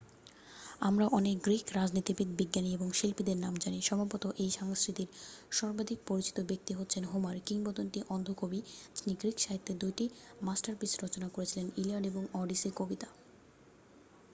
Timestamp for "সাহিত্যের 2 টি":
9.39-10.05